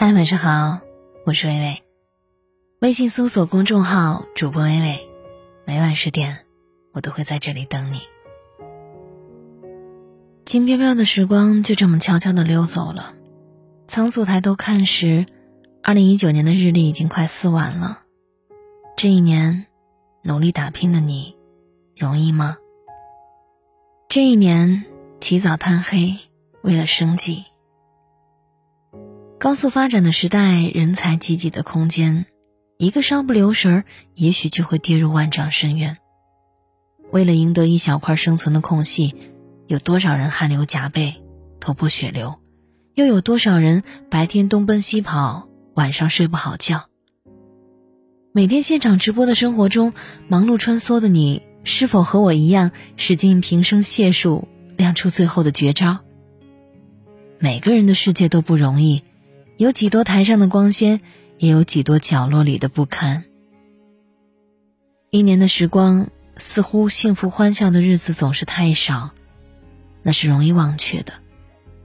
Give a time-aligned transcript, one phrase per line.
[0.00, 0.80] 嗨，晚上好，
[1.26, 1.82] 我是微微。
[2.78, 5.08] 微信搜索公众号“主播微微”，
[5.66, 6.46] 每晚十点，
[6.92, 8.02] 我都会在这里等你。
[10.46, 13.14] 轻飘飘的时光就这么悄悄的溜走了，
[13.88, 15.26] 仓促抬头看时，
[15.82, 18.02] 二零一九年的日历已经快撕完了。
[18.96, 19.66] 这一年，
[20.22, 21.36] 努力打拼的你，
[21.96, 22.56] 容易吗？
[24.08, 24.84] 这一年，
[25.18, 26.16] 起早贪黑，
[26.62, 27.46] 为了生计。
[29.38, 32.26] 高速发展的时代，人才济济的空间，
[32.76, 33.84] 一个稍不留神儿，
[34.14, 35.96] 也许就会跌入万丈深渊。
[37.12, 39.14] 为了赢得一小块生存的空隙，
[39.68, 41.22] 有多少人汗流浃背、
[41.60, 42.40] 头破血流？
[42.94, 46.86] 又有多少人白天东奔西跑，晚上睡不好觉？
[48.32, 49.92] 每天现场直播的生活中，
[50.26, 56.00] 忙碌穿梭的你，是否和我一样，使尽平生解数，亮出最后的绝招？
[57.38, 59.04] 每个人的世界都不容易。
[59.58, 61.00] 有几多台上的光鲜，
[61.36, 63.24] 也有几多角落里的不堪。
[65.10, 69.10] 一年的时光，似乎幸福欢笑的日子总是太少，
[70.04, 71.14] 那是容易忘却的；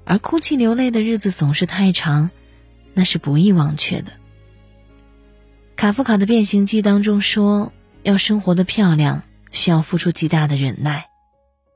[0.06, 2.30] 而哭泣流泪的日子总是太长，
[2.94, 4.12] 那是不易忘却的。
[5.75, 11.08] 卡夫卡的《变形记》当中说：“要生活的漂亮，需要付出极大的忍耐，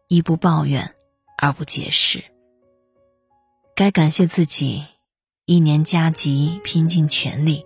[0.08, 0.94] 一不抱怨，
[1.40, 2.24] 二不解释。
[3.74, 4.86] 该感谢自己。”
[5.50, 7.66] 一年加急，拼尽全力，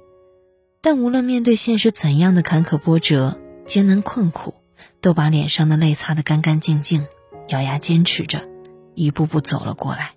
[0.83, 4.53] 但无论面对现实怎样的坎坷波折、艰难困苦，
[5.01, 7.07] 都把脸上的泪擦得干干净净，
[7.47, 8.47] 咬牙坚持着，
[8.93, 10.13] 一步步走了过来。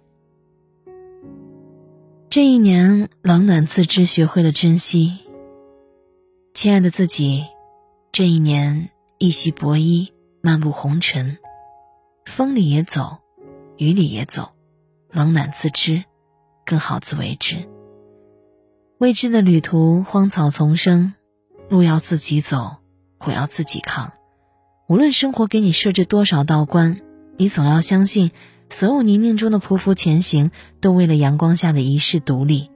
[2.28, 5.20] 这一年，冷暖自知，学会了珍惜。
[6.52, 7.46] 亲爱的自己，
[8.12, 11.38] 这一年一袭薄衣，漫步红尘，
[12.26, 13.20] 风里也走，
[13.78, 14.50] 雨里也走，
[15.10, 16.04] 冷暖自知。
[16.64, 17.68] 更好自为之。
[18.98, 21.14] 未知的旅途，荒草丛生，
[21.68, 22.76] 路要自己走，
[23.18, 24.12] 苦要自己扛。
[24.88, 27.00] 无论生活给你设置多少道关，
[27.36, 28.30] 你总要相信，
[28.70, 32.70] 所有泥泞中的匍匐前行，都为了阳光下的一世独立。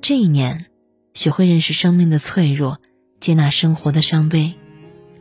[0.00, 0.66] 这一年，
[1.14, 2.78] 学会认识生命的脆弱，
[3.20, 4.54] 接纳生活的伤悲，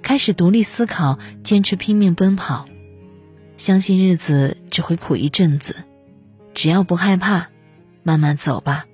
[0.01, 2.65] 开始独立思考，坚持拼命奔跑，
[3.55, 5.75] 相信日子只会苦一阵子。
[6.61, 7.49] 只要不害怕，
[8.03, 8.85] 慢慢走吧，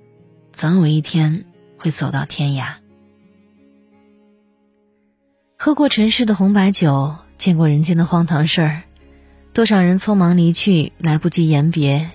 [0.52, 1.44] 总有一天
[1.76, 2.76] 会走到天涯。
[5.58, 8.82] 喝过尘世的红白酒，见过人间的荒唐事儿，
[9.52, 12.08] 多少人匆忙离去，来不及言别；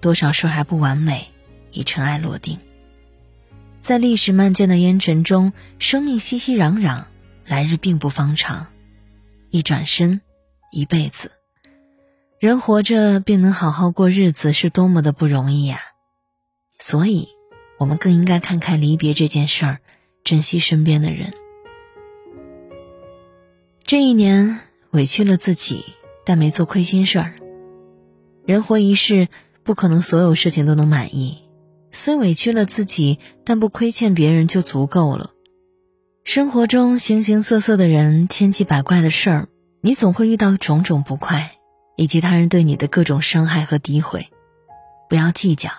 [0.00, 1.28] 多少事还不完美，
[1.70, 2.58] 已尘埃落定。
[3.78, 7.04] 在历史漫卷的烟尘中，生命熙熙攘攘，
[7.46, 8.66] 来日并不方长，
[9.50, 10.20] 一转身，
[10.72, 11.30] 一辈子。
[12.38, 15.80] 人活着并能好好过日子，是多么的不容易呀！
[16.78, 17.28] 所以，
[17.78, 19.78] 我们更应该看开离别这件事儿，
[20.22, 21.32] 珍惜身边的人。
[23.84, 24.60] 这一年
[24.90, 25.82] 委屈了自己，
[26.26, 27.32] 但没做亏心事儿。
[28.44, 29.28] 人活一世，
[29.62, 31.38] 不可能所有事情都能满意，
[31.90, 35.30] 虽委屈了自己，但不亏欠别人就足够了。
[36.22, 39.48] 生活中形形色色的人，千奇百怪的事儿，
[39.80, 41.55] 你总会遇到种种不快。
[41.96, 44.28] 以及他人对你的各种伤害和诋毁，
[45.08, 45.70] 不要计较，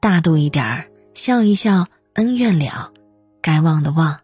[0.00, 2.92] 大度一点儿，笑一笑，恩怨了，
[3.40, 4.20] 该忘的忘，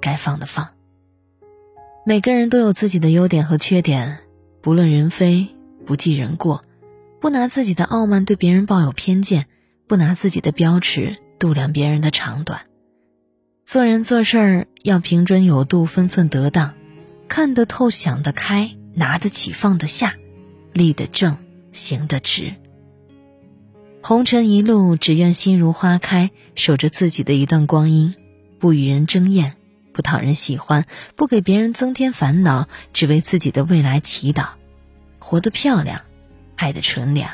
[0.00, 0.68] 该放的放。
[2.04, 4.20] 每个人都有自己的优点和缺点，
[4.62, 5.48] 不论人非，
[5.84, 6.64] 不计人过，
[7.20, 9.46] 不拿自己的傲慢对别人抱有偏见，
[9.88, 12.60] 不拿自己的标尺度量别人的长短。
[13.64, 16.74] 做人做事儿要平准有度，分寸得当，
[17.26, 20.14] 看得透，想得开，拿得起，放得下。
[20.76, 21.38] 立得正，
[21.70, 22.52] 行得直。
[24.02, 28.14] 红尘一路，只愿心如花开，守着自己的一段光阴，
[28.60, 29.56] 不与人争艳，
[29.92, 30.86] 不讨人喜欢，
[31.16, 34.48] 不给别人增添烦恼，只为自己的未来祈祷。
[35.18, 36.02] 活得漂亮，
[36.56, 37.30] 爱的纯良。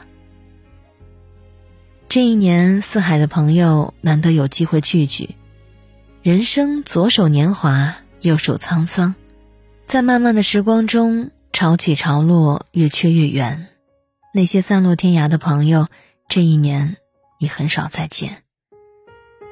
[2.08, 5.34] 这一年，四海的朋友难得有机会聚聚。
[6.22, 9.14] 人生左手年华，右手沧桑，
[9.86, 11.32] 在漫漫的时光中。
[11.52, 13.68] 潮起潮落，越缺越圆。
[14.32, 15.88] 那些散落天涯的朋友，
[16.28, 16.96] 这一年
[17.38, 18.42] 已很少再见。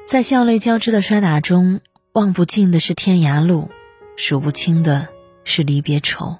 [0.07, 1.79] 在笑泪交织的摔打中，
[2.13, 3.69] 望不尽的是天涯路，
[4.17, 5.07] 数不清的
[5.43, 6.39] 是离别愁。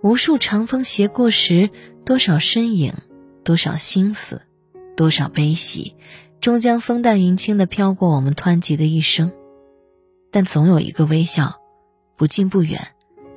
[0.00, 1.70] 无数长风斜过时，
[2.06, 2.94] 多少身影，
[3.44, 4.42] 多少心思，
[4.96, 5.96] 多少悲喜，
[6.40, 9.32] 终将风淡云轻的飘过我们湍急的一生。
[10.30, 11.60] 但总有一个微笑，
[12.16, 12.88] 不近不远。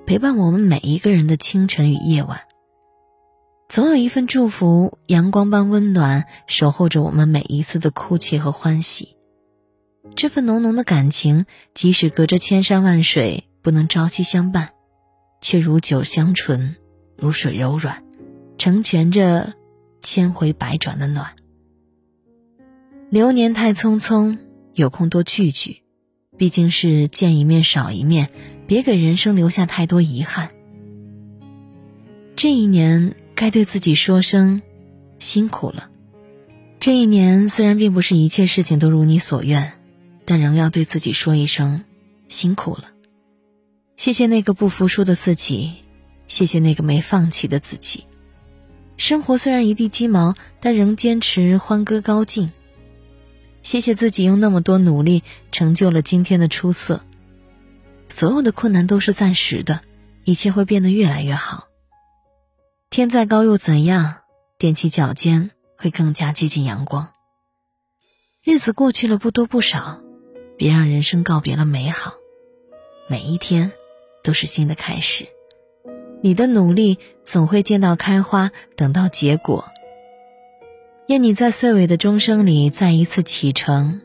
[0.06, 2.42] 陪伴我们每一个人的清晨与夜晚。
[3.68, 9.18] 总有一份祝福，阳光般温暖，守候着我们每一次的哭泣和欢喜。
[10.16, 14.74] 这份浓浓的感情，即使隔着千山万水，不能朝夕相伴，
[15.42, 16.76] 却如酒香醇，
[17.18, 18.04] 如水柔软，
[18.60, 19.56] 成全着
[20.02, 21.32] 千回百转的暖。
[23.10, 24.38] 流年太匆匆，
[24.76, 25.82] 有空多聚聚，
[26.38, 28.30] 毕竟是见一面少一面，
[28.68, 30.52] 别给人生留下太多遗憾。
[32.36, 33.16] 这一年。
[33.38, 34.62] 该对自己说声
[35.20, 35.90] 辛苦了。
[36.80, 39.74] 这一年虽然并不是一切事情都如你所愿，
[40.24, 41.84] 但仍要对自己说一声
[42.28, 42.86] 辛苦了。
[43.94, 45.74] 谢谢那个不服输的自己，
[46.28, 48.06] 谢谢那个没放弃的自己。
[48.96, 52.54] 生活虽然一地鸡毛，但仍坚持欢歌高进。
[53.64, 57.04] 谢谢自己用那么多努力成就了今天的出色。
[58.10, 59.82] 所有的困难都是暂时的，
[60.24, 61.68] 一切会变得越来越好。
[62.90, 64.18] 天再高又怎样？
[64.58, 67.10] 踮起脚尖会更加接近阳光。
[68.42, 70.00] 日子过去了不多不少，
[70.58, 72.14] 别让人生告别了美好。
[73.10, 73.74] 每一天
[74.24, 75.28] 都是新的开始，
[76.22, 79.66] 你的努力总会见到开花，等到结果。
[81.08, 84.00] 愿你在岁尾的钟声里再一次启程，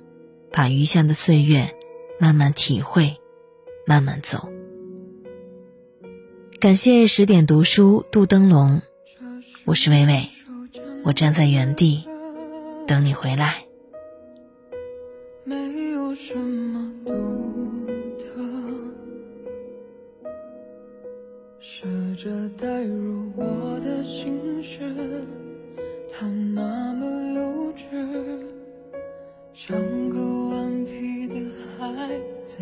[0.50, 1.74] 把余下的岁月
[2.18, 3.19] 慢慢体会，
[3.90, 4.48] 慢慢走。
[6.60, 8.80] 感谢十点读书杜灯笼，
[9.64, 10.28] 我是微微，
[11.02, 12.04] 我站在原地
[12.86, 13.64] 等你回来。
[15.42, 15.56] 没
[15.90, 17.12] 有什么独
[18.16, 18.40] 特，
[21.58, 25.24] 试着带入我的心事，
[26.12, 28.46] 它那么幼稚，
[29.52, 29.76] 像
[30.10, 30.20] 个
[30.50, 31.34] 顽皮的
[31.76, 32.06] 孩
[32.44, 32.58] 子。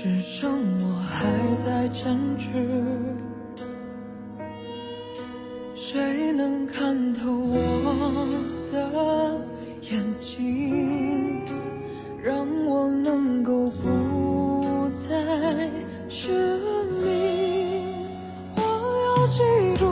[0.00, 2.46] 只剩我还在坚持。
[5.74, 8.28] 谁能看透我
[8.70, 9.40] 的
[9.90, 11.42] 眼睛，
[12.22, 15.68] 让我能够不再
[16.08, 16.60] 失
[17.02, 18.06] 明？
[18.54, 18.62] 我
[19.18, 19.42] 要记
[19.78, 19.87] 住。